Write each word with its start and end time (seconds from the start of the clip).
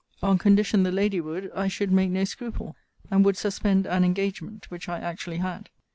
On 0.23 0.39
condition 0.39 0.81
the 0.81 0.91
lady 0.91 1.21
would, 1.21 1.51
I 1.53 1.67
should 1.67 1.91
make 1.91 2.09
no 2.09 2.23
scruple; 2.23 2.75
and 3.11 3.23
would 3.23 3.37
suspend 3.37 3.85
an 3.85 4.03
engagement: 4.03 4.71
which 4.71 4.89
I 4.89 4.97
actually 4.99 5.37
had. 5.37 5.69